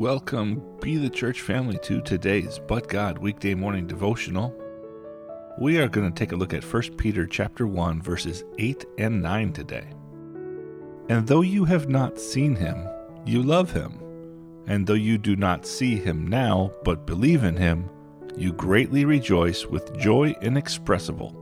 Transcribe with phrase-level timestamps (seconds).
[0.00, 4.54] Welcome, Be the Church family, to today's But God weekday morning devotional.
[5.58, 9.20] We are going to take a look at 1 Peter chapter 1 verses 8 and
[9.20, 9.86] 9 today.
[11.10, 12.88] And though you have not seen him,
[13.26, 14.00] you love him.
[14.66, 17.90] And though you do not see him now, but believe in him,
[18.38, 21.36] you greatly rejoice with joy inexpressible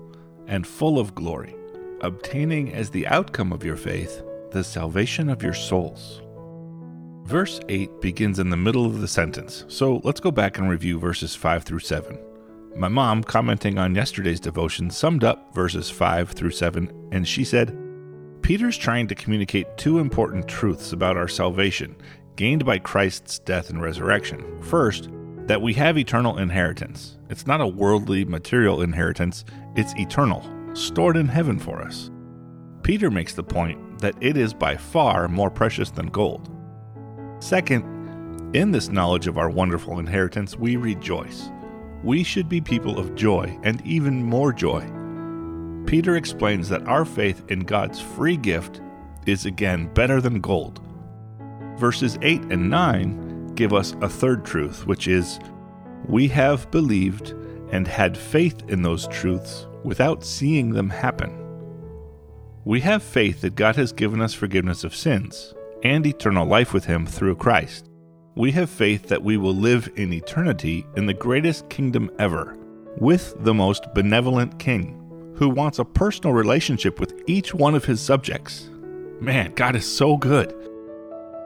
[0.49, 1.55] and full of glory,
[2.01, 6.23] obtaining as the outcome of your faith the salvation of your souls.
[7.29, 10.99] Verse 8 begins in the middle of the sentence, so let's go back and review
[10.99, 12.19] verses 5 through 7.
[12.75, 17.77] My mom, commenting on yesterday's devotion, summed up verses 5 through 7, and she said,
[18.41, 21.95] Peter's trying to communicate two important truths about our salvation
[22.37, 24.63] gained by Christ's death and resurrection.
[24.63, 25.11] First,
[25.49, 27.19] that we have eternal inheritance.
[27.29, 29.45] It's not a worldly, material inheritance,
[29.77, 32.11] it's eternal, stored in heaven for us.
[32.83, 36.55] Peter makes the point that it is by far more precious than gold.
[37.41, 37.85] Second,
[38.55, 41.51] in this knowledge of our wonderful inheritance, we rejoice.
[42.03, 44.81] We should be people of joy and even more joy.
[45.87, 48.81] Peter explains that our faith in God's free gift
[49.27, 50.81] is again better than gold.
[51.77, 55.39] Verses 8 and 9 give us a third truth, which is
[56.07, 57.35] we have believed
[57.71, 61.35] and had faith in those truths without seeing them happen.
[62.65, 66.85] We have faith that God has given us forgiveness of sins and eternal life with
[66.85, 67.91] Him through Christ.
[68.35, 72.57] We have faith that we will live in eternity in the greatest kingdom ever,
[72.99, 78.01] with the most benevolent King, who wants a personal relationship with each one of His
[78.01, 78.71] subjects.
[79.21, 80.55] Man, God is so good.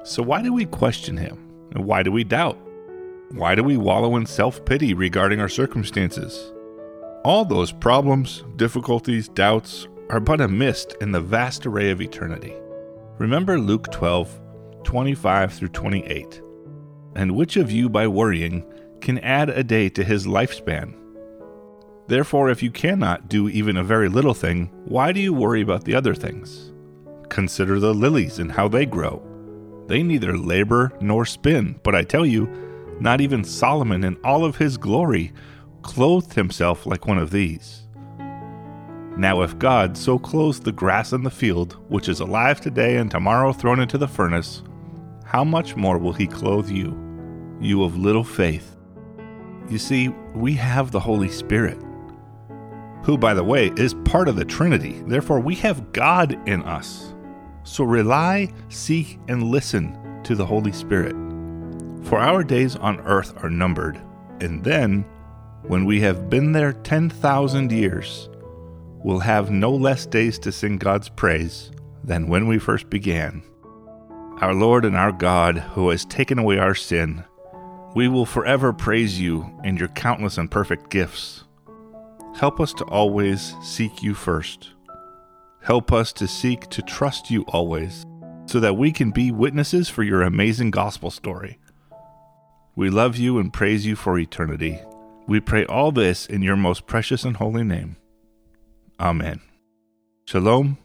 [0.04, 1.38] So, why do we question Him?
[1.74, 2.58] And why do we doubt?
[3.30, 6.52] Why do we wallow in self pity regarding our circumstances?
[7.24, 12.54] All those problems, difficulties, doubts are but a mist in the vast array of eternity.
[13.18, 14.40] Remember Luke 12,
[14.84, 16.42] 25 through 28.
[17.14, 18.64] And which of you, by worrying,
[19.00, 20.94] can add a day to his lifespan?
[22.08, 25.84] Therefore, if you cannot do even a very little thing, why do you worry about
[25.84, 26.72] the other things?
[27.28, 29.22] Consider the lilies and how they grow.
[29.86, 32.48] They neither labor nor spin, but I tell you,
[32.98, 35.32] not even Solomon in all of his glory
[35.82, 37.81] clothed himself like one of these.
[39.16, 43.10] Now, if God so clothes the grass in the field, which is alive today and
[43.10, 44.62] tomorrow thrown into the furnace,
[45.24, 46.96] how much more will He clothe you,
[47.60, 48.74] you of little faith?
[49.68, 51.78] You see, we have the Holy Spirit,
[53.02, 55.02] who, by the way, is part of the Trinity.
[55.06, 57.14] Therefore, we have God in us.
[57.64, 61.14] So rely, seek, and listen to the Holy Spirit.
[62.04, 64.00] For our days on earth are numbered,
[64.40, 65.04] and then,
[65.62, 68.28] when we have been there 10,000 years,
[69.04, 71.70] we'll have no less days to sing God's praise
[72.04, 73.42] than when we first began.
[74.40, 77.24] Our Lord and our God, who has taken away our sin,
[77.94, 81.44] we will forever praise you and your countless and perfect gifts.
[82.34, 84.70] Help us to always seek you first.
[85.60, 88.04] Help us to seek to trust you always,
[88.46, 91.58] so that we can be witnesses for your amazing gospel story.
[92.74, 94.80] We love you and praise you for eternity.
[95.28, 97.96] We pray all this in your most precious and holy name.
[99.02, 99.40] Amen.
[100.26, 100.78] Shalom,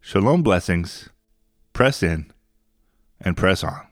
[0.00, 1.10] shalom blessings,
[1.74, 2.32] press in,
[3.20, 3.89] and press on.